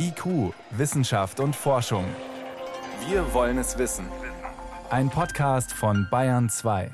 [0.00, 2.04] IQ, Wissenschaft und Forschung.
[3.08, 4.06] Wir wollen es wissen.
[4.90, 6.90] Ein Podcast von Bayern 2.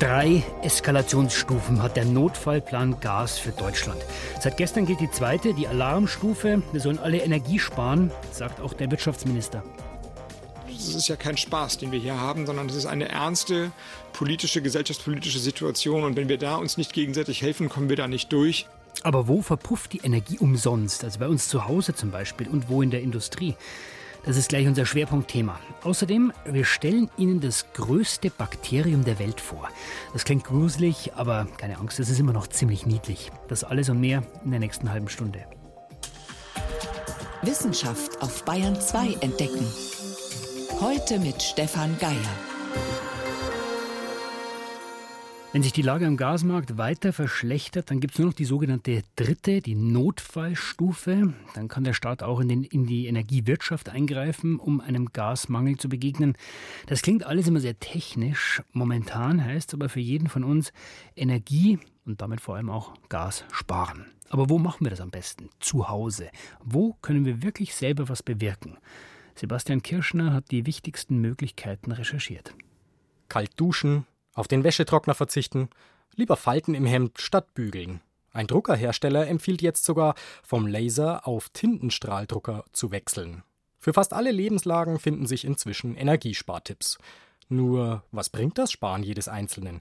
[0.00, 4.00] Drei Eskalationsstufen hat der Notfallplan Gas für Deutschland.
[4.40, 6.62] Seit gestern gilt die zweite, die Alarmstufe.
[6.72, 9.62] Wir sollen alle Energie sparen, sagt auch der Wirtschaftsminister.
[10.70, 13.72] Es ist ja kein Spaß, den wir hier haben, sondern es ist eine ernste
[14.14, 16.04] politische, gesellschaftspolitische Situation.
[16.04, 18.66] Und wenn wir da uns nicht gegenseitig helfen, kommen wir da nicht durch.
[19.02, 21.04] Aber wo verpufft die Energie umsonst?
[21.04, 23.54] Also bei uns zu Hause zum Beispiel und wo in der Industrie?
[24.24, 25.58] Das ist gleich unser Schwerpunktthema.
[25.84, 29.68] Außerdem, wir stellen Ihnen das größte Bakterium der Welt vor.
[30.12, 33.30] Das klingt gruselig, aber keine Angst, es ist immer noch ziemlich niedlich.
[33.46, 35.46] Das alles und mehr in der nächsten halben Stunde.
[37.42, 39.66] Wissenschaft auf Bayern 2 entdecken.
[40.80, 42.47] Heute mit Stefan Geier.
[45.58, 49.02] Wenn sich die Lage am Gasmarkt weiter verschlechtert, dann gibt es nur noch die sogenannte
[49.16, 51.34] dritte, die Notfallstufe.
[51.52, 55.88] Dann kann der Staat auch in, den, in, die Energiewirtschaft eingreifen, um einem Gasmangel zu
[55.88, 56.36] begegnen.
[56.86, 58.62] Das klingt alles immer sehr technisch.
[58.70, 60.72] Momentan heißt es aber für jeden von uns
[61.16, 64.06] Energie und damit vor allem auch Gas sparen.
[64.30, 65.50] Aber wo machen wir das am besten?
[65.58, 66.30] Zu Hause.
[66.62, 68.78] Wo können wir wirklich selber was bewirken?
[69.34, 72.54] Sebastian Kirschner hat die wichtigsten Möglichkeiten recherchiert.
[73.28, 74.06] Kalt duschen,
[74.38, 75.68] auf den Wäschetrockner verzichten,
[76.14, 78.00] lieber Falten im Hemd statt bügeln.
[78.32, 80.14] Ein Druckerhersteller empfiehlt jetzt sogar,
[80.44, 83.42] vom Laser auf Tintenstrahldrucker zu wechseln.
[83.80, 86.98] Für fast alle Lebenslagen finden sich inzwischen Energiespartipps.
[87.48, 89.80] Nur, was bringt das Sparen jedes Einzelnen?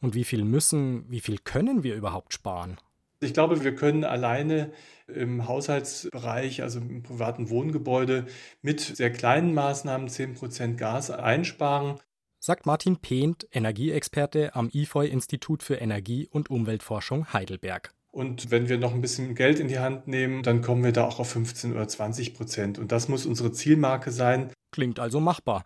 [0.00, 2.78] Und wie viel müssen, wie viel können wir überhaupt sparen?
[3.20, 4.72] Ich glaube, wir können alleine
[5.06, 8.26] im Haushaltsbereich, also im privaten Wohngebäude,
[8.62, 12.00] mit sehr kleinen Maßnahmen 10% Gas einsparen
[12.44, 17.94] sagt Martin Pehnt, Energieexperte am IFOI-Institut für Energie- und Umweltforschung Heidelberg.
[18.10, 21.04] Und wenn wir noch ein bisschen Geld in die Hand nehmen, dann kommen wir da
[21.04, 22.78] auch auf 15 oder 20 Prozent.
[22.80, 24.50] Und das muss unsere Zielmarke sein.
[24.72, 25.64] Klingt also machbar.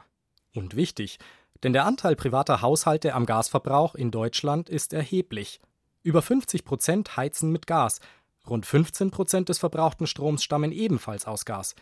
[0.55, 1.19] Und wichtig,
[1.63, 5.61] denn der Anteil privater Haushalte am Gasverbrauch in Deutschland ist erheblich.
[6.03, 8.01] Über 50 Prozent heizen mit Gas.
[8.49, 11.75] Rund 15 Prozent des verbrauchten Stroms stammen ebenfalls aus Gas.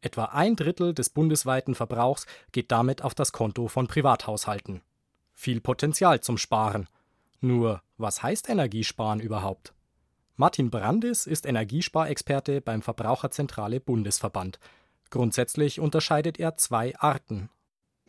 [0.00, 4.82] Etwa ein Drittel des bundesweiten Verbrauchs geht damit auf das Konto von Privathaushalten.
[5.34, 6.88] Viel Potenzial zum Sparen.
[7.40, 9.72] Nur, was heißt Energiesparen überhaupt?
[10.36, 14.60] Martin Brandis ist Energiesparexperte beim Verbraucherzentrale Bundesverband.
[15.10, 17.50] Grundsätzlich unterscheidet er zwei Arten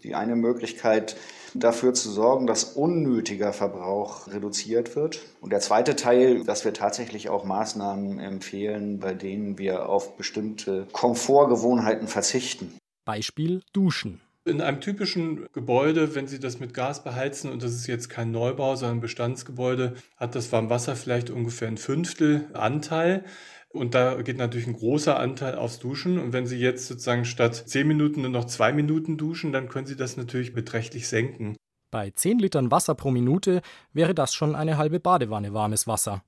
[0.04, 1.16] die eine Möglichkeit,
[1.54, 5.20] dafür zu sorgen, dass unnötiger Verbrauch reduziert wird.
[5.42, 10.88] Und der zweite Teil, dass wir tatsächlich auch Maßnahmen empfehlen, bei denen wir auf bestimmte
[10.92, 12.78] Komfortgewohnheiten verzichten.
[13.06, 14.22] Beispiel Duschen.
[14.46, 18.32] In einem typischen Gebäude, wenn Sie das mit Gas beheizen, und das ist jetzt kein
[18.32, 23.26] Neubau, sondern ein Bestandsgebäude, hat das Warmwasser vielleicht ungefähr ein Fünftel Anteil.
[23.72, 26.18] Und da geht natürlich ein großer Anteil aufs Duschen.
[26.18, 29.86] Und wenn Sie jetzt sozusagen statt zehn Minuten nur noch zwei Minuten duschen, dann können
[29.86, 31.56] Sie das natürlich beträchtlich senken.
[31.92, 33.62] Bei 10 Litern Wasser pro Minute
[33.94, 36.24] wäre das schon eine halbe Badewanne warmes Wasser.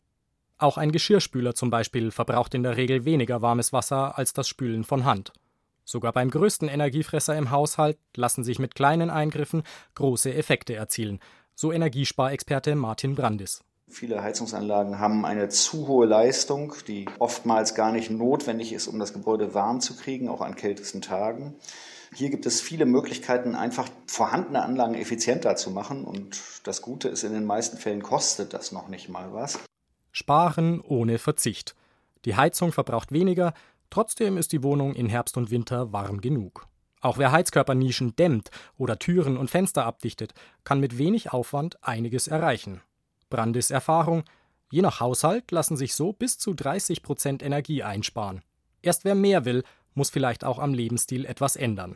[0.58, 4.84] Auch ein Geschirrspüler zum Beispiel verbraucht in der Regel weniger warmes Wasser als das Spülen
[4.84, 5.34] von Hand.
[5.84, 9.64] Sogar beim größten Energiefresser im Haushalt lassen sich mit kleinen Eingriffen
[9.96, 11.20] große Effekte erzielen,
[11.56, 13.64] so Energiesparexperte Martin Brandis.
[13.92, 19.12] Viele Heizungsanlagen haben eine zu hohe Leistung, die oftmals gar nicht notwendig ist, um das
[19.12, 21.56] Gebäude warm zu kriegen, auch an kältesten Tagen.
[22.16, 26.06] Hier gibt es viele Möglichkeiten, einfach vorhandene Anlagen effizienter zu machen.
[26.06, 29.60] Und das Gute ist, in den meisten Fällen kostet das noch nicht mal was.
[30.14, 31.76] Sparen ohne Verzicht.
[32.24, 33.54] Die Heizung verbraucht weniger,
[33.90, 36.66] trotzdem ist die Wohnung in Herbst und Winter warm genug.
[37.02, 42.82] Auch wer Heizkörpernischen dämmt oder Türen und Fenster abdichtet, kann mit wenig Aufwand einiges erreichen.
[43.32, 44.24] Brandis Erfahrung,
[44.70, 48.44] je nach Haushalt lassen sich so bis zu 30 Prozent Energie einsparen.
[48.84, 49.64] Erst wer mehr will,
[49.96, 51.96] muss vielleicht auch am Lebensstil etwas ändern.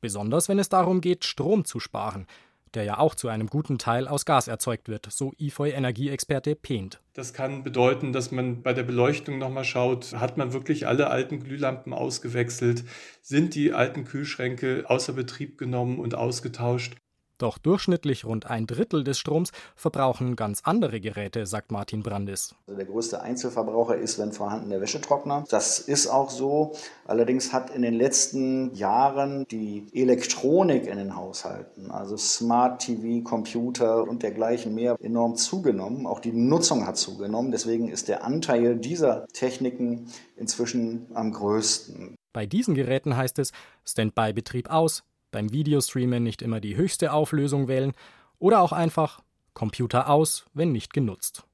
[0.00, 2.26] Besonders wenn es darum geht, Strom zu sparen,
[2.74, 7.00] der ja auch zu einem guten Teil aus Gas erzeugt wird, so IFOI-Energieexperte Pehnt.
[7.14, 11.40] Das kann bedeuten, dass man bei der Beleuchtung nochmal schaut, hat man wirklich alle alten
[11.40, 12.84] Glühlampen ausgewechselt,
[13.22, 16.96] sind die alten Kühlschränke außer Betrieb genommen und ausgetauscht.
[17.38, 22.54] Doch durchschnittlich rund ein Drittel des Stroms verbrauchen ganz andere Geräte, sagt Martin Brandis.
[22.66, 25.44] Also der größte Einzelverbraucher ist, wenn vorhanden, der Wäschetrockner.
[25.50, 26.72] Das ist auch so.
[27.04, 34.04] Allerdings hat in den letzten Jahren die Elektronik in den Haushalten, also Smart TV, Computer
[34.08, 36.06] und dergleichen mehr, enorm zugenommen.
[36.06, 37.50] Auch die Nutzung hat zugenommen.
[37.50, 42.14] Deswegen ist der Anteil dieser Techniken inzwischen am größten.
[42.32, 43.52] Bei diesen Geräten heißt es
[43.84, 45.04] Standby-Betrieb aus,
[45.36, 47.92] beim Videostreamen nicht immer die höchste Auflösung wählen
[48.38, 49.20] oder auch einfach
[49.52, 51.44] Computer aus, wenn nicht genutzt.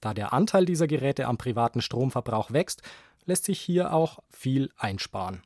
[0.00, 2.82] Da der Anteil dieser Geräte am privaten Stromverbrauch wächst,
[3.26, 5.44] lässt sich hier auch viel einsparen.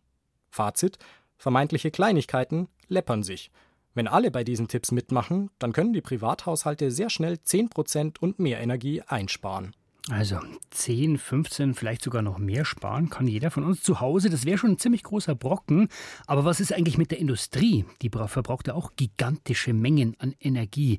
[0.49, 0.97] Fazit:
[1.37, 3.51] Vermeintliche Kleinigkeiten läppern sich.
[3.93, 8.59] Wenn alle bei diesen Tipps mitmachen, dann können die Privathaushalte sehr schnell 10% und mehr
[8.63, 9.77] Energie einsparen.
[10.11, 10.41] Also
[10.71, 14.31] 10, 15, vielleicht sogar noch mehr sparen kann jeder von uns zu Hause.
[14.31, 15.89] Das wäre schon ein ziemlich großer Brocken.
[16.27, 17.85] Aber was ist eigentlich mit der Industrie?
[18.03, 20.99] Die verbraucht ja auch gigantische Mengen an Energie.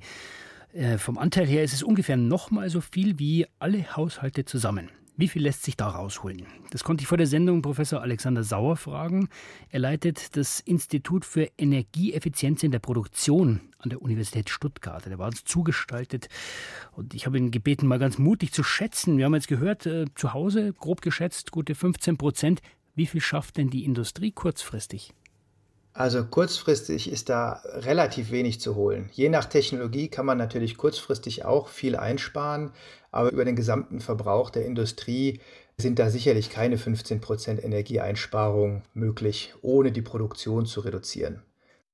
[0.71, 4.89] Äh, vom Anteil her ist es ungefähr nochmal so viel wie alle Haushalte zusammen.
[5.15, 6.47] Wie viel lässt sich da rausholen?
[6.71, 9.29] Das konnte ich vor der Sendung Professor Alexander Sauer fragen.
[9.69, 15.05] Er leitet das Institut für Energieeffizienz in der Produktion an der Universität Stuttgart.
[15.05, 16.29] Der war uns zugestaltet
[16.93, 19.19] und ich habe ihn gebeten, mal ganz mutig zu schätzen.
[19.19, 22.61] Wir haben jetzt gehört, äh, zu Hause grob geschätzt gute 15 Prozent.
[22.95, 25.13] Wie viel schafft denn die Industrie kurzfristig?
[25.93, 29.09] Also kurzfristig ist da relativ wenig zu holen.
[29.11, 32.71] Je nach Technologie kann man natürlich kurzfristig auch viel einsparen,
[33.11, 35.39] aber über den gesamten Verbrauch der Industrie
[35.77, 41.43] sind da sicherlich keine 15 Prozent Energieeinsparung möglich, ohne die Produktion zu reduzieren.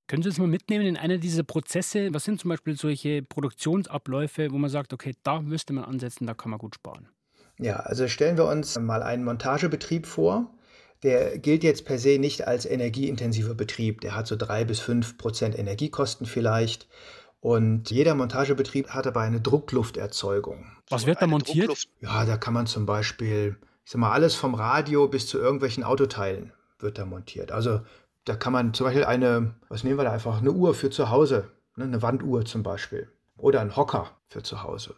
[0.08, 2.14] Können Sie uns mal mitnehmen in einer dieser Prozesse?
[2.14, 6.34] Was sind zum Beispiel solche Produktionsabläufe, wo man sagt, okay, da müsste man ansetzen, da
[6.34, 7.10] kann man gut sparen?
[7.60, 10.50] Ja, also stellen wir uns mal einen Montagebetrieb vor
[11.04, 14.02] der gilt jetzt per se nicht als energieintensiver Betrieb.
[14.02, 16.88] Der hat so drei bis fünf Prozent Energiekosten vielleicht.
[17.42, 20.66] Und jeder Montagebetrieb hat aber eine Drucklufterzeugung.
[20.90, 21.88] Was wird da montiert?
[22.02, 23.56] Ja, da kann man zum Beispiel,
[23.86, 27.52] ich sag mal, alles vom Radio bis zu irgendwelchen Autoteilen wird da montiert.
[27.52, 27.82] Also
[28.26, 31.10] da kann man zum Beispiel eine, was nehmen wir da einfach, eine Uhr für zu
[31.10, 33.10] Hause, ne, eine Wanduhr zum Beispiel.
[33.38, 34.96] Oder ein Hocker für zu Hause.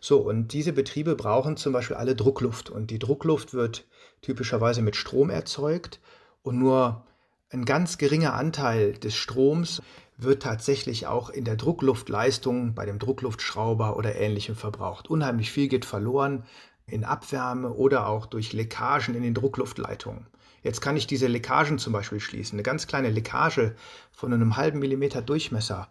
[0.00, 2.68] So, und diese Betriebe brauchen zum Beispiel alle Druckluft.
[2.68, 3.86] Und die Druckluft wird
[4.22, 6.00] typischerweise mit Strom erzeugt.
[6.42, 7.04] Und nur
[7.50, 9.82] ein ganz geringer Anteil des Stroms
[10.16, 15.08] wird tatsächlich auch in der Druckluftleistung bei dem Druckluftschrauber oder ähnlichem verbraucht.
[15.10, 16.44] Unheimlich viel geht verloren
[16.86, 20.26] in Abwärme oder auch durch Leckagen in den Druckluftleitungen.
[20.62, 22.56] Jetzt kann ich diese Leckagen zum Beispiel schließen.
[22.56, 23.74] Eine ganz kleine Leckage
[24.12, 25.88] von einem halben Millimeter Durchmesser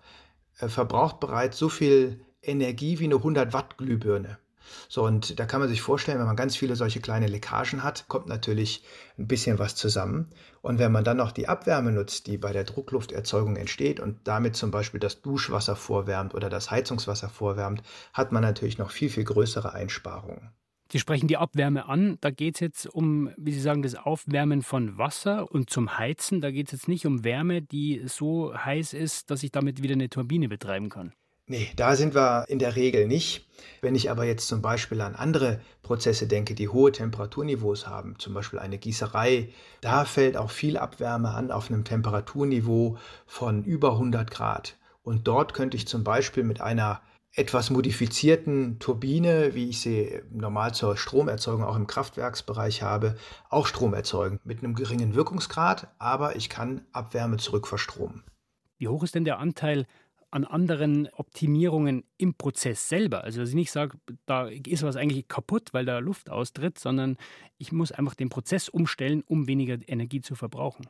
[0.60, 4.38] äh, verbraucht bereits so viel Energie wie eine 100 Watt Glühbirne.
[4.90, 8.08] So, und da kann man sich vorstellen, wenn man ganz viele solche kleine Leckagen hat,
[8.08, 8.84] kommt natürlich
[9.18, 10.30] ein bisschen was zusammen.
[10.62, 14.56] Und wenn man dann noch die Abwärme nutzt, die bei der Drucklufterzeugung entsteht und damit
[14.56, 17.82] zum Beispiel das Duschwasser vorwärmt oder das Heizungswasser vorwärmt,
[18.14, 20.52] hat man natürlich noch viel, viel größere Einsparungen.
[20.92, 22.18] Sie sprechen die Abwärme an.
[22.20, 26.42] Da geht es jetzt um, wie Sie sagen, das Aufwärmen von Wasser und zum Heizen.
[26.42, 29.94] Da geht es jetzt nicht um Wärme, die so heiß ist, dass ich damit wieder
[29.94, 31.14] eine Turbine betreiben kann.
[31.52, 33.46] Nee, da sind wir in der Regel nicht.
[33.82, 38.34] Wenn ich aber jetzt zum Beispiel an andere Prozesse denke, die hohe Temperaturniveaus haben, zum
[38.34, 39.50] Beispiel eine Gießerei,
[39.82, 44.78] da fällt auch viel Abwärme an auf einem Temperaturniveau von über 100 Grad.
[45.04, 47.02] Und dort könnte ich zum Beispiel mit einer
[47.36, 53.18] etwas modifizierten Turbine, wie ich sie normal zur Stromerzeugung auch im Kraftwerksbereich habe,
[53.50, 54.40] auch Strom erzeugen.
[54.46, 58.24] Mit einem geringen Wirkungsgrad, aber ich kann Abwärme zurückverstromen.
[58.78, 59.86] Wie hoch ist denn der Anteil
[60.32, 63.24] an anderen Optimierungen im Prozess selber.
[63.24, 67.18] Also dass ich nicht sage, da ist was eigentlich kaputt, weil da Luft austritt, sondern
[67.58, 70.88] ich muss einfach den Prozess umstellen, um weniger Energie zu verbrauchen.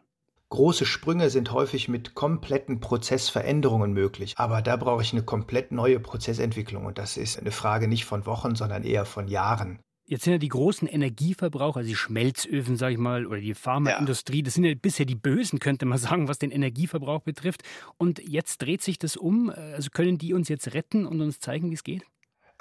[0.49, 5.99] Große Sprünge sind häufig mit kompletten Prozessveränderungen möglich, aber da brauche ich eine komplett neue
[5.99, 9.79] Prozessentwicklung und das ist eine Frage nicht von Wochen, sondern eher von Jahren.
[10.11, 14.39] Jetzt sind ja die großen Energieverbraucher, also die Schmelzöfen, sage ich mal, oder die Pharmaindustrie,
[14.39, 14.43] ja.
[14.43, 17.61] das sind ja bisher die Bösen, könnte man sagen, was den Energieverbrauch betrifft.
[17.97, 19.49] Und jetzt dreht sich das um.
[19.49, 22.03] Also können die uns jetzt retten und uns zeigen, wie es geht?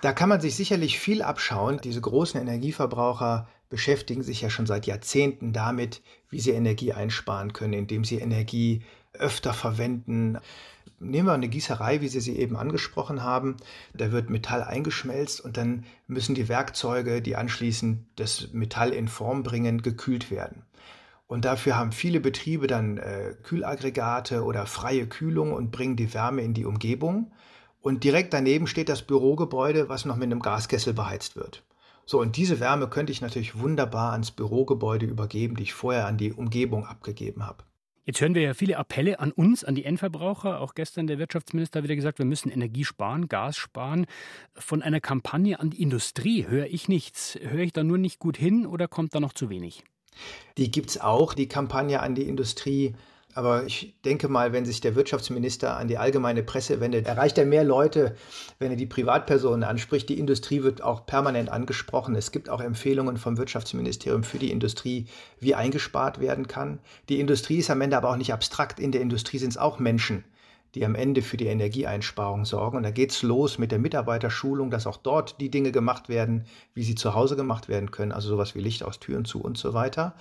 [0.00, 1.80] Da kann man sich sicherlich viel abschauen.
[1.82, 7.72] Diese großen Energieverbraucher beschäftigen sich ja schon seit Jahrzehnten damit, wie sie Energie einsparen können,
[7.72, 10.38] indem sie Energie öfter verwenden.
[11.02, 13.56] Nehmen wir eine Gießerei, wie Sie sie eben angesprochen haben.
[13.94, 19.42] Da wird Metall eingeschmelzt und dann müssen die Werkzeuge, die anschließend das Metall in Form
[19.42, 20.62] bringen, gekühlt werden.
[21.26, 26.42] Und dafür haben viele Betriebe dann äh, Kühlaggregate oder freie Kühlung und bringen die Wärme
[26.42, 27.32] in die Umgebung.
[27.80, 31.62] Und direkt daneben steht das Bürogebäude, was noch mit einem Gaskessel beheizt wird.
[32.04, 36.18] So, und diese Wärme könnte ich natürlich wunderbar ans Bürogebäude übergeben, die ich vorher an
[36.18, 37.64] die Umgebung abgegeben habe.
[38.10, 40.60] Jetzt hören wir ja viele Appelle an uns, an die Endverbraucher.
[40.60, 44.06] Auch gestern der Wirtschaftsminister wieder gesagt, wir müssen Energie sparen, Gas sparen.
[44.52, 47.38] Von einer Kampagne an die Industrie höre ich nichts.
[47.40, 49.84] Höre ich da nur nicht gut hin oder kommt da noch zu wenig?
[50.58, 52.96] Die gibt es auch, die Kampagne an die Industrie.
[53.34, 57.46] Aber ich denke mal, wenn sich der Wirtschaftsminister an die allgemeine Presse wendet, erreicht er
[57.46, 58.16] mehr Leute,
[58.58, 60.08] wenn er die Privatpersonen anspricht.
[60.08, 62.16] Die Industrie wird auch permanent angesprochen.
[62.16, 65.06] Es gibt auch Empfehlungen vom Wirtschaftsministerium für die Industrie,
[65.38, 66.80] wie eingespart werden kann.
[67.08, 68.80] Die Industrie ist am Ende aber auch nicht abstrakt.
[68.80, 70.24] In der Industrie sind es auch Menschen,
[70.74, 72.78] die am Ende für die Energieeinsparung sorgen.
[72.78, 76.46] Und da geht es los mit der Mitarbeiterschulung, dass auch dort die Dinge gemacht werden,
[76.74, 79.56] wie sie zu Hause gemacht werden können, also sowas wie Licht aus Türen zu und
[79.56, 80.14] so weiter.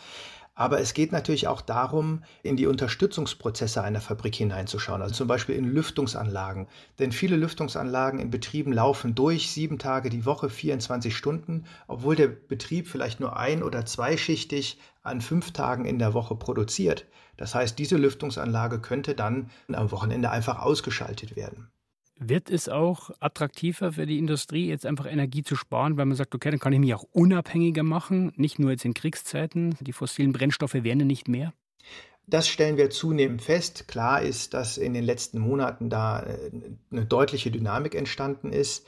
[0.60, 5.56] Aber es geht natürlich auch darum, in die Unterstützungsprozesse einer Fabrik hineinzuschauen, also zum Beispiel
[5.56, 6.68] in Lüftungsanlagen.
[7.00, 12.28] Denn viele Lüftungsanlagen in Betrieben laufen durch sieben Tage die Woche, 24 Stunden, obwohl der
[12.28, 17.06] Betrieb vielleicht nur ein- oder zweischichtig an fünf Tagen in der Woche produziert.
[17.38, 21.72] Das heißt, diese Lüftungsanlage könnte dann am Wochenende einfach ausgeschaltet werden.
[22.22, 26.36] Wird es auch attraktiver für die Industrie, jetzt einfach Energie zu sparen, weil man sagt,
[26.36, 30.34] okay, dann kann ich mich auch unabhängiger machen, nicht nur jetzt in Kriegszeiten, die fossilen
[30.34, 31.54] Brennstoffe werden nicht mehr?
[32.28, 33.88] Das stellen wir zunehmend fest.
[33.88, 36.52] Klar ist, dass in den letzten Monaten da äh,
[36.92, 38.86] eine deutliche Dynamik entstanden ist.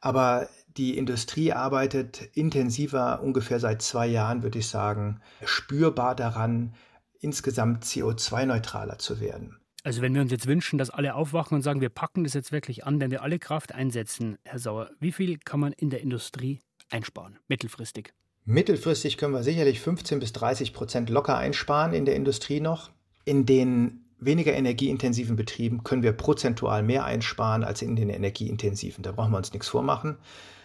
[0.00, 6.74] Aber die Industrie arbeitet intensiver, ungefähr seit zwei Jahren, würde ich sagen, spürbar daran,
[7.20, 9.61] insgesamt CO2-neutraler zu werden.
[9.84, 12.52] Also wenn wir uns jetzt wünschen, dass alle aufwachen und sagen, wir packen das jetzt
[12.52, 16.00] wirklich an, wenn wir alle Kraft einsetzen, Herr Sauer, wie viel kann man in der
[16.00, 16.60] Industrie
[16.90, 18.12] einsparen, mittelfristig?
[18.44, 22.90] Mittelfristig können wir sicherlich 15 bis 30 Prozent locker einsparen in der Industrie noch.
[23.24, 29.02] In den weniger energieintensiven Betrieben können wir prozentual mehr einsparen als in den energieintensiven.
[29.02, 30.16] Da brauchen wir uns nichts vormachen.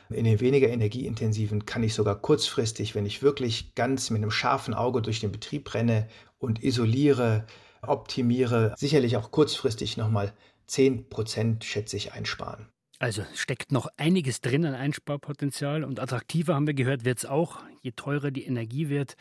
[0.10, 4.74] In den weniger energieintensiven kann ich sogar kurzfristig, wenn ich wirklich ganz mit einem scharfen
[4.74, 6.08] Auge durch den Betrieb renne
[6.40, 7.46] und isoliere,
[7.88, 10.34] optimiere, sicherlich auch kurzfristig nochmal
[10.68, 12.68] 10 Prozent, schätze ich, einsparen.
[13.00, 17.60] Also steckt noch einiges drin an Einsparpotenzial und attraktiver haben wir gehört, wird es auch,
[17.84, 19.16] je teurer die Energie wird.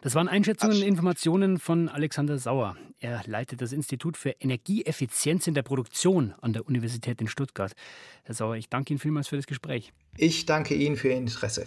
[0.00, 2.76] Das waren Einschätzungen und Informationen von Alexander Sauer.
[3.00, 7.72] Er leitet das Institut für Energieeffizienz in der Produktion an der Universität in Stuttgart.
[8.24, 9.92] Herr Sauer, ich danke Ihnen vielmals für das Gespräch.
[10.16, 11.66] Ich danke Ihnen für Ihr Interesse.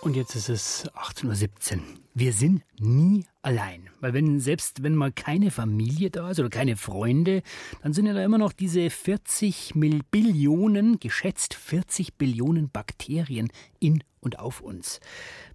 [0.00, 1.82] Und jetzt ist es 18.17 Uhr.
[2.14, 3.90] Wir sind nie allein.
[4.00, 7.42] Weil wenn, selbst wenn mal keine Familie da ist oder keine Freunde,
[7.82, 9.74] dann sind ja da immer noch diese 40
[10.10, 13.48] Billionen, geschätzt 40 Billionen Bakterien
[13.80, 15.00] in und auf uns.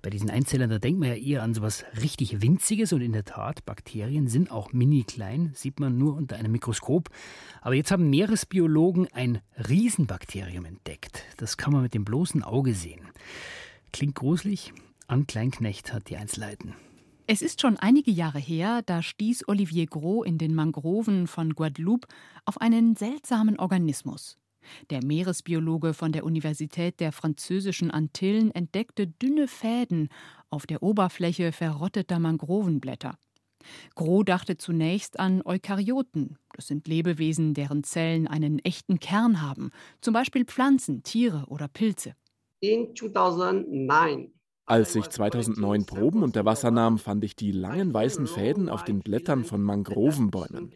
[0.02, 3.14] Bei diesen Einzellern, da denkt man ja eher an so was richtig Winziges und in
[3.14, 7.10] der Tat, Bakterien sind auch mini klein, sieht man nur unter einem Mikroskop.
[7.62, 11.24] Aber jetzt haben Meeresbiologen ein Riesenbakterium entdeckt.
[11.38, 13.08] Das kann man mit dem bloßen Auge sehen.
[13.94, 14.74] Klingt gruselig,
[15.08, 16.74] Ann Kleinknecht hat die Einzelheiten.
[17.28, 22.08] Es ist schon einige Jahre her, da stieß Olivier Gros in den Mangroven von Guadeloupe
[22.44, 24.38] auf einen seltsamen Organismus.
[24.90, 30.10] Der Meeresbiologe von der Universität der französischen Antillen entdeckte dünne Fäden
[30.50, 33.18] auf der Oberfläche verrotteter Mangrovenblätter.
[33.96, 36.38] Gros dachte zunächst an Eukaryoten.
[36.56, 39.70] Das sind Lebewesen, deren Zellen einen echten Kern haben,
[40.02, 42.16] zum Beispiel Pflanzen, Tiere oder Pilze.
[42.64, 44.32] In 2009,
[44.66, 49.02] als ich 2009 Proben unter Wasser nahm, fand ich die langen weißen Fäden auf den
[49.02, 50.72] Blättern von Mangrovenbäumen.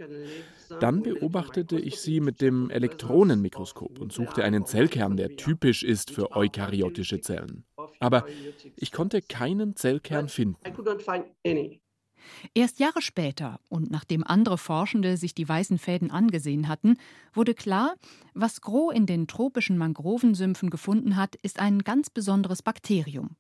[0.82, 6.36] Dann beobachtete ich sie mit dem Elektronenmikroskop und suchte einen Zellkern, der typisch ist für
[6.36, 7.64] eukaryotische Zellen.
[8.02, 8.26] Aber
[8.76, 10.60] ich konnte keinen Zellkern finden.
[12.54, 16.98] Erst Jahre später und nachdem andere Forschende sich die weißen Fäden angesehen hatten,
[17.34, 17.96] wurde klar,
[18.34, 23.36] was Gros in den tropischen Mangrovensümpfen gefunden hat, ist ein ganz besonderes Bakterium.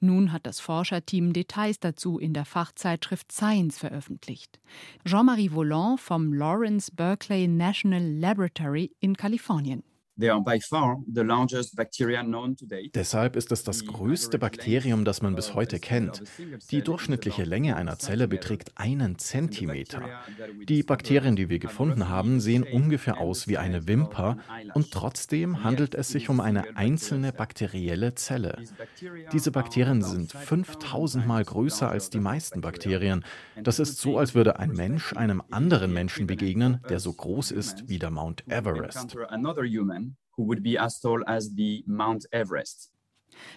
[0.00, 4.60] Nun hat das Forscherteam Details dazu in der Fachzeitschrift Science veröffentlicht.
[5.04, 9.82] Jean-Marie Volant vom Lawrence Berkeley National Laboratory in Kalifornien.
[12.94, 16.22] Deshalb ist es das größte Bakterium, das man bis heute kennt.
[16.70, 20.02] Die durchschnittliche Länge einer Zelle beträgt einen Zentimeter.
[20.68, 24.36] Die Bakterien, die wir gefunden haben, sehen ungefähr aus wie eine Wimper
[24.74, 28.62] und trotzdem handelt es sich um eine einzelne bakterielle Zelle.
[29.32, 33.24] Diese Bakterien sind 5000 Mal größer als die meisten Bakterien.
[33.64, 37.88] Das ist so, als würde ein Mensch einem anderen Menschen begegnen, der so groß ist
[37.88, 39.16] wie der Mount Everest
[40.36, 42.92] who would be as tall as the Mount Everest.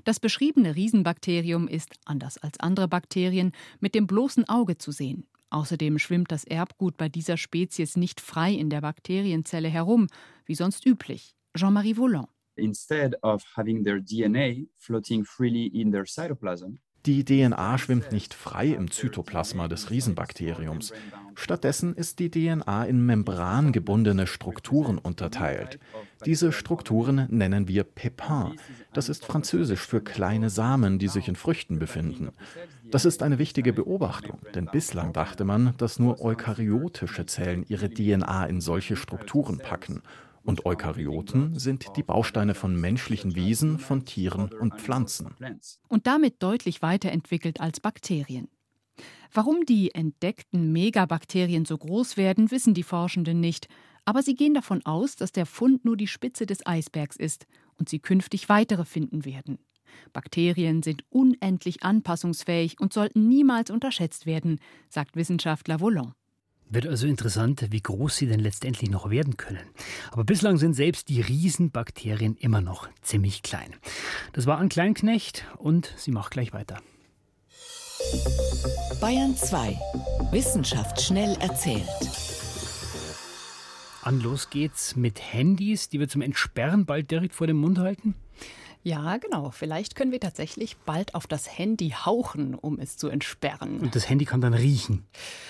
[0.03, 5.27] Das beschriebene Riesenbakterium ist, anders als andere Bakterien, mit dem bloßen Auge zu sehen.
[5.49, 10.07] Außerdem schwimmt das Erbgut bei dieser Spezies nicht frei in der Bakterienzelle herum,
[10.45, 11.35] wie sonst üblich.
[11.55, 12.27] Jean-Marie Volant.
[12.55, 18.67] Instead of having their DNA floating freely in their cytoplasm, Die DNA schwimmt nicht frei
[18.67, 20.91] im Zytoplasma des Riesenbakteriums.
[21.35, 25.79] Stattdessen ist die DNA in membrangebundene Strukturen unterteilt.
[26.25, 28.57] Diese Strukturen nennen wir Pépins.
[28.91, 32.31] Das ist französisch für kleine Samen, die sich in Früchten befinden.
[32.91, 38.47] Das ist eine wichtige Beobachtung, denn bislang dachte man, dass nur eukaryotische Zellen ihre DNA
[38.47, 40.01] in solche Strukturen packen.
[40.47, 45.35] Und Eukaryoten sind die Bausteine von menschlichen Wesen, von Tieren und Pflanzen.
[45.89, 48.47] Und damit deutlich weiterentwickelt als Bakterien.
[49.33, 53.67] Warum die entdeckten Megabakterien so groß werden, wissen die Forschenden nicht.
[54.05, 57.45] Aber sie gehen davon aus, dass der Fund nur die Spitze des Eisbergs ist
[57.77, 59.59] und sie künftig weitere finden werden.
[60.13, 66.13] Bakterien sind unendlich anpassungsfähig und sollten niemals unterschätzt werden, sagt Wissenschaftler Volant.
[66.69, 69.65] Wird also interessant, wie groß sie denn letztendlich noch werden können.
[70.11, 73.73] Aber bislang sind selbst die Riesenbakterien immer noch ziemlich klein.
[74.33, 76.79] Das war Ann Kleinknecht und sie macht gleich weiter.
[78.99, 79.79] Bayern 2.
[80.31, 81.87] Wissenschaft schnell erzählt.
[84.01, 88.15] An los geht's mit Handys, die wir zum Entsperren bald direkt vor dem Mund halten.
[88.87, 89.51] Ja, genau.
[89.51, 93.81] Vielleicht können wir tatsächlich bald auf das Handy hauchen, um es zu entsperren.
[93.81, 95.03] Und das Handy kann dann riechen.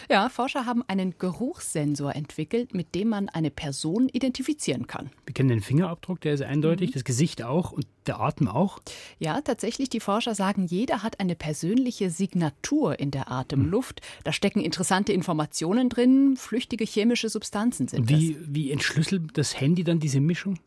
[0.10, 5.12] Ja, Forscher haben einen Geruchssensor entwickelt, mit dem man eine Person identifizieren kann.
[5.27, 6.94] Wir kennen den Fingerabdruck, der ist eindeutig, mhm.
[6.94, 8.79] das Gesicht auch und der Atem auch?
[9.19, 9.89] Ja, tatsächlich.
[9.89, 14.01] Die Forscher sagen, jeder hat eine persönliche Signatur in der Atemluft.
[14.23, 18.43] Da stecken interessante Informationen drin, flüchtige chemische Substanzen sind wie, das.
[18.47, 20.59] Wie entschlüsselt das Handy dann diese Mischung?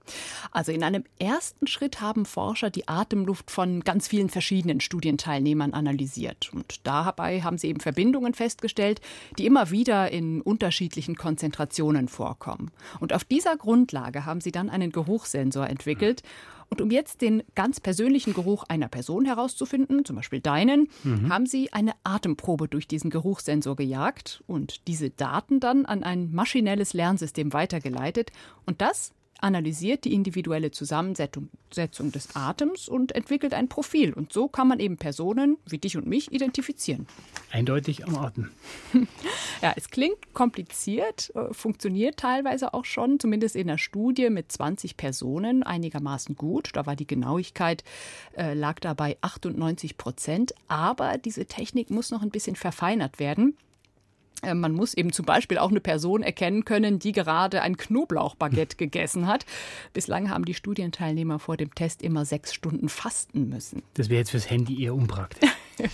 [0.50, 6.50] Also in einem ersten Schritt haben Forscher die Atemluft von ganz vielen verschiedenen Studienteilnehmern analysiert.
[6.52, 9.00] Und dabei haben sie eben Verbindungen festgestellt,
[9.38, 12.70] die immer wieder in unterschiedlichen Konzentrationen vorkommen.
[13.00, 16.23] Und auf dieser Grundlage haben sie dann einen Geruchssensor entwickelt.
[16.25, 21.29] Mhm und um jetzt den ganz persönlichen Geruch einer Person herauszufinden, zum Beispiel deinen, mhm.
[21.29, 26.93] haben sie eine Atemprobe durch diesen Geruchssensor gejagt und diese Daten dann an ein maschinelles
[26.95, 28.31] Lernsystem weitergeleitet.
[28.67, 31.49] Und das analysiert die individuelle Zusammensetzung
[32.12, 34.12] des Atems und entwickelt ein Profil.
[34.12, 37.06] Und so kann man eben Personen wie dich und mich identifizieren.
[37.50, 38.50] Eindeutig am Atem.
[39.62, 44.97] ja, es klingt kompliziert, äh, funktioniert teilweise auch schon, zumindest in der Studie mit 20
[44.97, 46.70] Personen einigermaßen gut.
[46.75, 47.85] Da war die Genauigkeit,
[48.37, 50.55] äh, lag da bei 98 Prozent.
[50.68, 53.57] Aber diese Technik muss noch ein bisschen verfeinert werden.
[54.42, 58.76] Äh, man muss eben zum Beispiel auch eine Person erkennen können, die gerade ein Knoblauchbaguette
[58.79, 59.46] gegessen hat.
[59.92, 63.83] Bislang haben die Studienteilnehmer vor dem Test immer sechs Stunden fasten müssen.
[63.94, 65.48] Das wäre jetzt fürs Handy eher unpraktisch.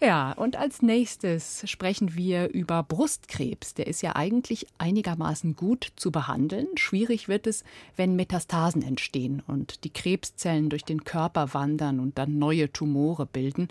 [0.00, 3.74] Ja, und als nächstes sprechen wir über Brustkrebs.
[3.74, 6.68] Der ist ja eigentlich einigermaßen gut zu behandeln.
[6.76, 7.64] Schwierig wird es,
[7.96, 13.68] wenn Metastasen entstehen und die Krebszellen durch den Körper wandern und dann neue Tumore bilden.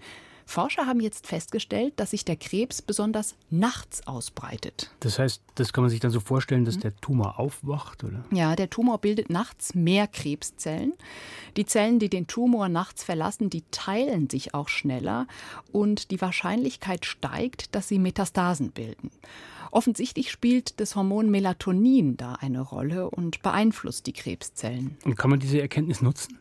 [0.48, 4.90] Forscher haben jetzt festgestellt, dass sich der Krebs besonders nachts ausbreitet.
[5.02, 6.82] Das heißt, das kann man sich dann so vorstellen, dass mhm.
[6.82, 8.24] der Tumor aufwacht, oder?
[8.32, 10.94] Ja, der Tumor bildet nachts mehr Krebszellen.
[11.58, 15.28] Die Zellen, die den Tumor nachts verlassen, die teilen sich auch schneller
[15.74, 19.12] und die Wahrscheinlichkeit steigt, dass sie Metastasen bilden.
[19.72, 24.98] Offensichtlich spielt das Hormon Melatonin da eine Rolle und beeinflusst die Krebszellen.
[25.04, 26.40] Und kann man diese Erkenntnis nutzen?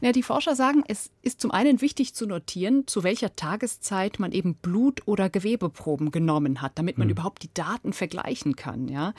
[0.00, 4.32] Ja, die Forscher sagen, es ist zum einen wichtig zu notieren, zu welcher Tageszeit man
[4.32, 7.12] eben Blut- oder Gewebeproben genommen hat, damit man mhm.
[7.12, 8.88] überhaupt die Daten vergleichen kann.
[8.88, 9.14] Ja?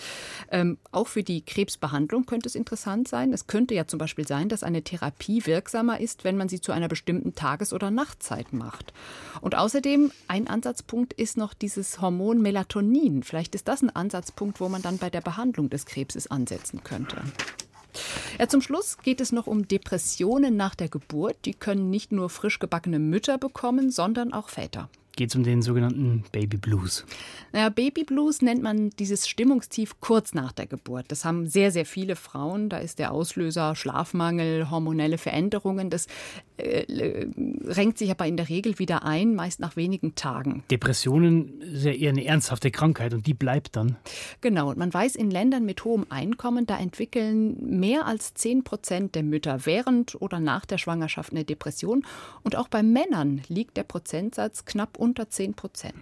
[0.50, 3.34] Ähm, auch für die Krebsbehandlung könnte es interessant sein.
[3.34, 6.72] Es könnte ja zum Beispiel sein, dass eine Therapie wirksamer ist, wenn man sie zu
[6.72, 8.94] einer bestimmten Tages- oder Nachtzeit macht.
[9.42, 13.24] Und außerdem, ein Ansatzpunkt ist noch dieses Hormon Melatonin.
[13.24, 17.22] Vielleicht ist das ein Ansatzpunkt, wo man dann bei der Behandlung des Krebses ansetzen könnte.
[18.40, 21.38] Ja, zum Schluss geht es noch um Depressionen nach der Geburt.
[21.46, 24.90] Die können nicht nur frisch gebackene Mütter bekommen, sondern auch Väter
[25.22, 27.06] geht es um den sogenannten Baby Blues.
[27.52, 31.06] Naja, Baby Blues nennt man dieses Stimmungstief kurz nach der Geburt.
[31.10, 32.70] Das haben sehr, sehr viele Frauen.
[32.70, 35.92] Da ist der Auslöser Schlafmangel, hormonelle Veränderungen.
[35.92, 36.08] Das
[36.58, 37.28] äh, äh,
[37.66, 40.64] renkt sich aber in der Regel wieder ein, meist nach wenigen Tagen.
[40.72, 43.98] Depressionen ist ja eher eine ernsthafte Krankheit und die bleibt dann.
[44.42, 44.70] Genau.
[44.70, 49.22] Und man weiß, in Ländern mit hohem Einkommen, da entwickeln mehr als 10 Prozent der
[49.22, 52.06] Mütter während oder nach der Schwangerschaft eine Depression.
[52.42, 55.96] Und auch bei Männern liegt der Prozentsatz knapp unter 10 Prozent.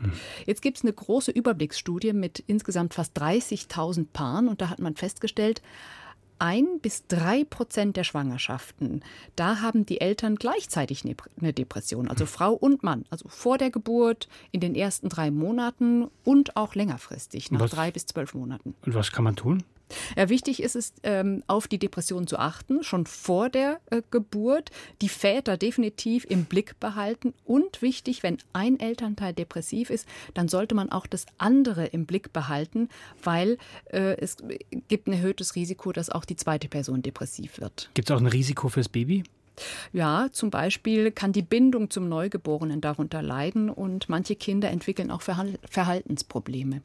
[0.45, 4.95] Jetzt gibt es eine große Überblicksstudie mit insgesamt fast 30.000 Paaren und da hat man
[4.95, 5.61] festgestellt,
[6.39, 9.03] ein bis drei Prozent der Schwangerschaften,
[9.35, 13.69] da haben die Eltern gleichzeitig ne-, eine Depression, also Frau und Mann, also vor der
[13.69, 18.73] Geburt, in den ersten drei Monaten und auch längerfristig, nach was, drei bis zwölf Monaten.
[18.85, 19.63] Und was kann man tun?
[20.15, 24.71] Ja, wichtig ist es, ähm, auf die Depression zu achten, schon vor der äh, Geburt,
[25.02, 30.75] die Väter definitiv im Blick behalten und wichtig, wenn ein Elternteil depressiv ist, dann sollte
[30.75, 32.89] man auch das andere im Blick behalten,
[33.23, 33.58] weil
[33.91, 34.38] äh, es
[34.88, 37.89] gibt ein erhöhtes Risiko, dass auch die zweite Person depressiv wird.
[37.93, 39.23] Gibt es auch ein Risiko fürs Baby?
[39.91, 45.21] Ja, zum Beispiel kann die Bindung zum Neugeborenen darunter leiden und manche Kinder entwickeln auch
[45.21, 46.82] Verhaltensprobleme.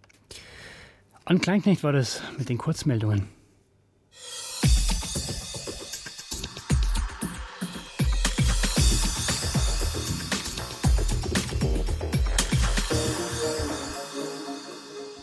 [1.26, 3.28] An Kleinknecht war das mit den Kurzmeldungen.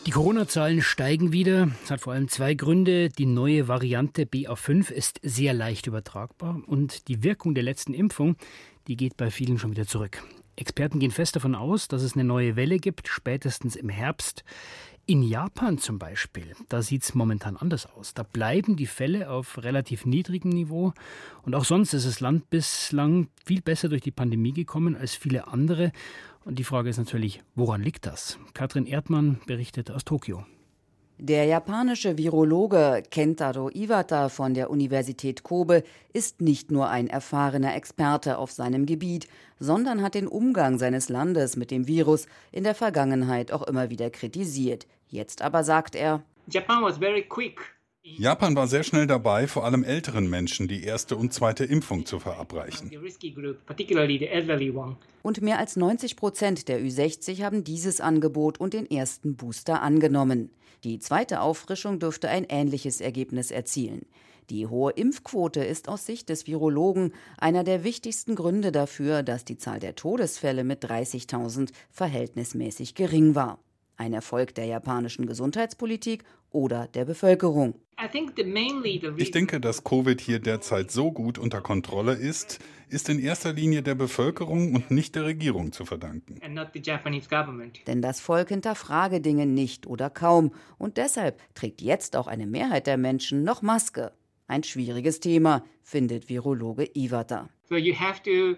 [0.08, 1.70] Die Corona-Zahlen steigen wieder.
[1.84, 3.10] Es hat vor allem zwei Gründe.
[3.10, 8.38] Die neue Variante BA5 ist sehr leicht übertragbar und die Wirkung der letzten Impfung,
[8.88, 10.24] die geht bei vielen schon wieder zurück.
[10.56, 14.44] Experten gehen fest davon aus, dass es eine neue Welle gibt, spätestens im Herbst.
[15.12, 18.14] In Japan zum Beispiel, da sieht es momentan anders aus.
[18.14, 20.94] Da bleiben die Fälle auf relativ niedrigem Niveau.
[21.42, 25.50] Und auch sonst ist das Land bislang viel besser durch die Pandemie gekommen als viele
[25.50, 25.92] andere.
[26.46, 28.40] Und die Frage ist natürlich, woran liegt das?
[28.54, 30.46] Katrin Erdmann berichtet aus Tokio.
[31.24, 38.40] Der japanische Virologe Kentaro Iwata von der Universität Kobe ist nicht nur ein erfahrener Experte
[38.40, 39.28] auf seinem Gebiet,
[39.60, 44.10] sondern hat den Umgang seines Landes mit dem Virus in der Vergangenheit auch immer wieder
[44.10, 44.88] kritisiert.
[45.10, 46.82] Jetzt aber sagt er, Japan
[48.56, 52.90] war sehr schnell dabei, vor allem älteren Menschen die erste und zweite Impfung zu verabreichen.
[55.22, 60.50] Und mehr als 90 Prozent der Ü60 haben dieses Angebot und den ersten Booster angenommen.
[60.84, 64.08] Die zweite Auffrischung dürfte ein ähnliches Ergebnis erzielen.
[64.50, 69.58] Die hohe Impfquote ist aus Sicht des Virologen einer der wichtigsten Gründe dafür, dass die
[69.58, 73.60] Zahl der Todesfälle mit 30.000 verhältnismäßig gering war
[74.02, 77.76] ein Erfolg der japanischen Gesundheitspolitik oder der Bevölkerung.
[79.18, 82.60] Ich denke, dass Covid hier derzeit so gut unter Kontrolle ist,
[82.90, 86.40] ist in erster Linie der Bevölkerung und nicht der Regierung zu verdanken.
[87.88, 92.88] Denn das Volk hinterfrage Dinge nicht oder kaum und deshalb trägt jetzt auch eine Mehrheit
[92.88, 94.12] der Menschen noch Maske.
[94.48, 97.50] Ein schwieriges Thema, findet Virologe Iwata.
[97.70, 98.58] So you have to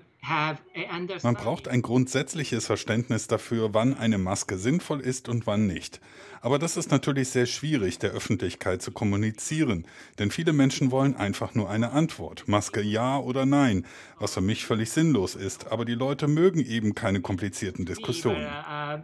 [1.23, 5.99] man braucht ein grundsätzliches Verständnis dafür, wann eine Maske sinnvoll ist und wann nicht.
[6.39, 9.85] Aber das ist natürlich sehr schwierig, der Öffentlichkeit zu kommunizieren,
[10.19, 13.85] denn viele Menschen wollen einfach nur eine Antwort, Maske ja oder nein,
[14.19, 18.45] was für mich völlig sinnlos ist, aber die Leute mögen eben keine komplizierten Diskussionen.
[18.45, 18.99] Uh,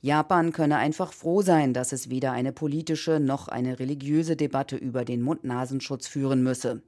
[0.00, 5.04] Japan könne einfach froh sein, dass es weder eine politische noch eine religiöse Debatte über
[5.04, 6.82] den Mund-Nasenschutz führen müsse.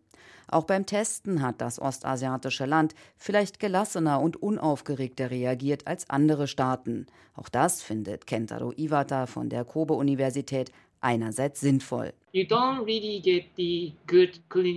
[0.48, 7.06] Auch beim Testen hat das ostasiatische Land vielleicht gelassener und unaufgeregter reagiert als andere Staaten.
[7.34, 10.70] Auch das findet Kentaro Iwata von der Kobe-Universität
[11.02, 12.12] einerseits sinnvoll.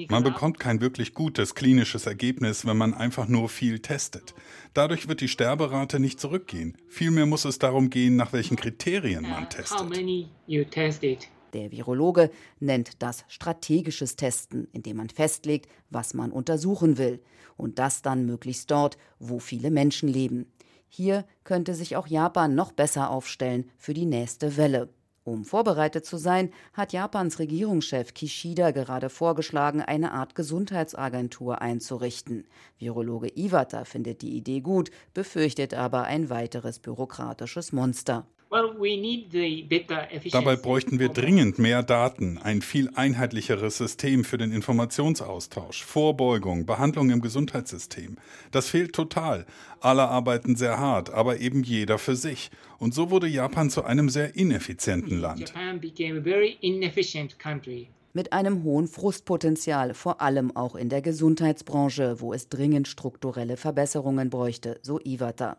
[0.10, 4.34] Man bekommt kein wirklich gutes klinisches Ergebnis, wenn man einfach nur viel testet.
[4.74, 6.78] Dadurch wird die Sterberate nicht zurückgehen.
[6.90, 9.80] Vielmehr muss es darum gehen, nach welchen Kriterien man testet.
[11.56, 17.24] Der Virologe nennt das strategisches Testen, indem man festlegt, was man untersuchen will.
[17.56, 20.52] Und das dann möglichst dort, wo viele Menschen leben.
[20.90, 24.90] Hier könnte sich auch Japan noch besser aufstellen für die nächste Welle.
[25.24, 32.48] Um vorbereitet zu sein, hat Japans Regierungschef Kishida gerade vorgeschlagen, eine Art Gesundheitsagentur einzurichten.
[32.78, 38.28] Virologe Iwata findet die Idee gut, befürchtet aber ein weiteres bürokratisches Monster.
[40.32, 47.10] Dabei bräuchten wir dringend mehr Daten, ein viel einheitlicheres System für den Informationsaustausch, Vorbeugung, Behandlung
[47.10, 48.18] im Gesundheitssystem.
[48.52, 49.46] Das fehlt total.
[49.80, 52.52] Alle arbeiten sehr hart, aber eben jeder für sich.
[52.78, 55.54] Und so wurde Japan zu einem sehr ineffizienten Land.
[58.14, 64.30] Mit einem hohen Frustpotenzial, vor allem auch in der Gesundheitsbranche, wo es dringend strukturelle Verbesserungen
[64.30, 65.58] bräuchte, so Iwata.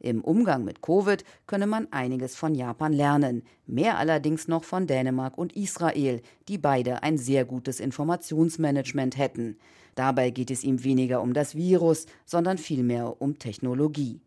[0.00, 5.36] Im Umgang mit Covid könne man einiges von Japan lernen, mehr allerdings noch von Dänemark
[5.38, 9.56] und Israel, die beide ein sehr gutes Informationsmanagement hätten.
[9.94, 14.20] Dabei geht es ihm weniger um das Virus, sondern vielmehr um Technologie.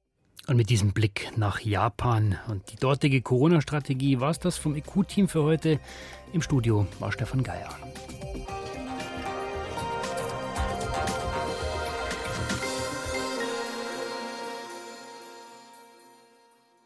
[0.47, 5.27] Und mit diesem Blick nach Japan und die dortige Corona-Strategie war es das vom EQ-Team
[5.27, 5.79] für heute.
[6.34, 7.69] Im Studio war Stefan Geier.